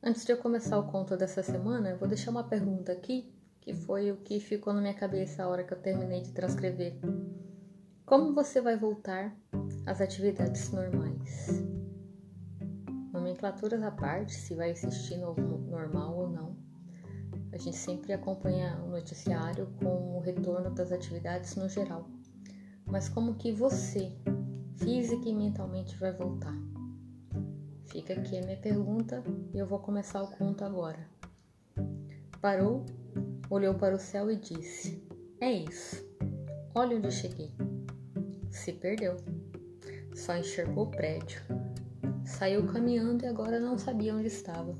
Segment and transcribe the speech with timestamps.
[0.00, 3.28] Antes de eu começar o conto dessa semana, vou deixar uma pergunta aqui,
[3.60, 6.94] que foi o que ficou na minha cabeça a hora que eu terminei de transcrever.
[8.06, 9.36] Como você vai voltar
[9.84, 11.48] às atividades normais?
[13.12, 16.56] Nomenclaturas à parte, se vai existir novo normal ou não.
[17.50, 22.08] A gente sempre acompanha o noticiário com o retorno das atividades no geral.
[22.86, 24.12] Mas como que você,
[24.76, 26.77] física e mentalmente, vai voltar?
[27.88, 29.24] Fica aqui a minha pergunta
[29.54, 31.08] e eu vou começar o conto agora.
[32.38, 32.84] Parou,
[33.48, 35.02] olhou para o céu e disse:
[35.40, 36.06] É isso.
[36.74, 37.50] Olha onde cheguei.
[38.50, 39.16] Se perdeu.
[40.14, 41.40] Só enxergou o prédio.
[42.26, 44.76] Saiu caminhando e agora não sabia onde estava.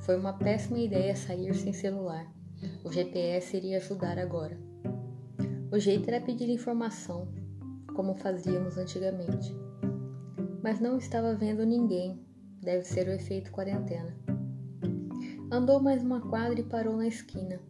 [0.00, 2.26] Foi uma péssima ideia sair sem celular.
[2.82, 4.58] O GPS iria ajudar agora.
[5.70, 7.28] O jeito era pedir informação,
[7.94, 9.54] como fazíamos antigamente.
[10.60, 12.23] Mas não estava vendo ninguém
[12.64, 14.16] Deve ser o efeito quarentena.
[15.52, 17.60] Andou mais uma quadra e parou na esquina.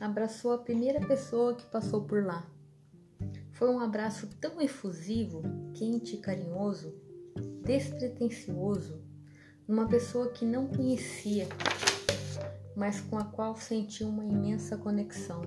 [0.00, 2.48] Abraçou a primeira pessoa que passou por lá.
[3.50, 5.42] Foi um abraço tão efusivo,
[5.74, 6.94] quente e carinhoso,
[7.64, 9.02] despretensioso,
[9.66, 11.48] numa pessoa que não conhecia,
[12.76, 15.42] mas com a qual sentiu uma imensa conexão.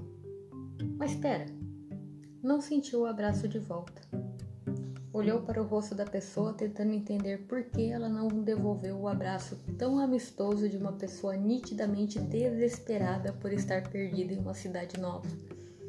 [0.97, 1.45] Mas espera,
[2.43, 4.01] não sentiu o abraço de volta.
[5.11, 9.59] Olhou para o rosto da pessoa, tentando entender por que ela não devolveu o abraço
[9.75, 15.27] tão amistoso de uma pessoa nitidamente desesperada por estar perdida em uma cidade nova.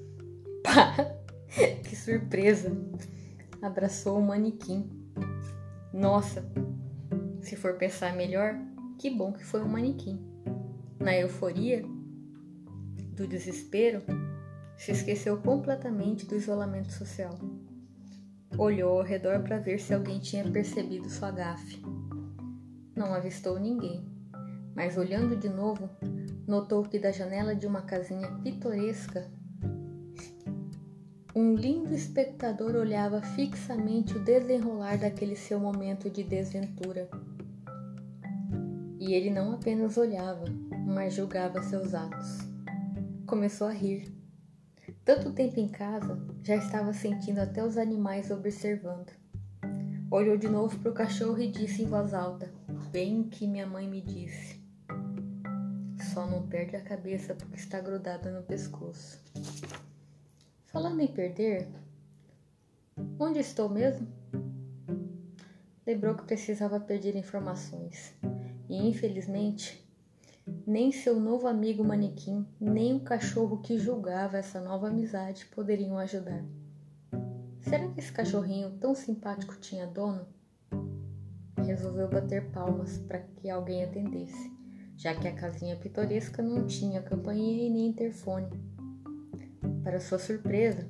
[0.64, 0.94] Pá!
[1.84, 2.74] que surpresa!
[3.60, 4.88] Abraçou o manequim.
[5.92, 6.42] Nossa,
[7.42, 8.58] se for pensar melhor,
[8.98, 10.18] que bom que foi um manequim.
[10.98, 11.84] Na euforia
[13.16, 14.02] do desespero,
[14.78, 17.38] se esqueceu completamente do isolamento social.
[18.58, 21.82] Olhou ao redor para ver se alguém tinha percebido sua gafe.
[22.94, 24.04] Não avistou ninguém,
[24.74, 25.88] mas olhando de novo,
[26.46, 29.30] notou que da janela de uma casinha pitoresca,
[31.34, 37.08] um lindo espectador olhava fixamente o desenrolar daquele seu momento de desventura.
[38.98, 40.44] E ele não apenas olhava,
[40.86, 42.38] mas julgava seus atos.
[43.26, 44.19] Começou a rir
[45.04, 49.12] tanto tempo em casa, já estava sentindo até os animais observando.
[50.10, 52.52] Olhou de novo para o cachorro e disse em voz alta:
[52.90, 54.60] Bem que minha mãe me disse.
[56.12, 59.22] Só não perde a cabeça porque está grudada no pescoço.
[60.66, 61.68] Falando em perder,
[63.18, 64.08] onde estou mesmo?
[65.86, 68.14] Lembrou que precisava pedir informações
[68.68, 69.84] e, infelizmente,
[70.66, 76.44] nem seu novo amigo manequim, nem o cachorro que julgava essa nova amizade poderiam ajudar.
[77.60, 80.26] Será que esse cachorrinho tão simpático tinha dono?
[81.56, 84.50] Resolveu bater palmas para que alguém atendesse,
[84.96, 88.48] já que a casinha pitoresca não tinha campainha e nem interfone.
[89.82, 90.88] Para sua surpresa,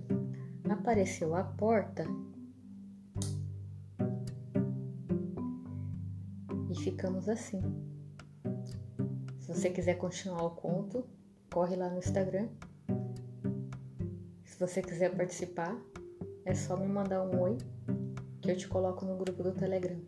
[0.68, 2.04] apareceu à porta
[6.70, 7.60] e ficamos assim.
[9.50, 11.04] Se você quiser continuar o conto,
[11.52, 12.48] corre lá no Instagram.
[14.44, 15.76] Se você quiser participar,
[16.44, 17.58] é só me mandar um oi
[18.40, 19.98] que eu te coloco no grupo do Telegram.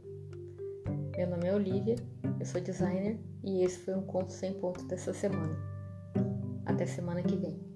[1.16, 1.96] Meu nome é Olivia,
[2.38, 5.56] eu sou designer e esse foi um conto sem ponto dessa semana.
[6.64, 7.71] Até semana que vem.